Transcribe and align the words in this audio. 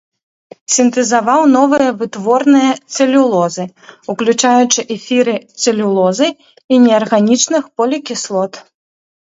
Сінтэзаваў 0.75 1.41
новыя 1.55 1.89
вытворныя 1.99 2.71
цэлюлозы, 2.93 3.65
уключаючы 4.15 4.81
эфіры 4.97 5.35
цэлюлозы 5.61 6.27
і 6.33 6.75
неарганічных 6.89 7.63
полікіслот. 7.79 8.53